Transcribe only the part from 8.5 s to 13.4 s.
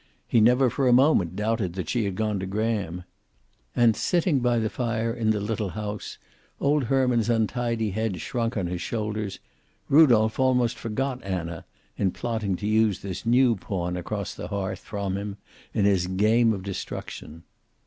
on his shoulders, Rudolph almost forgot Anna in plotting to use this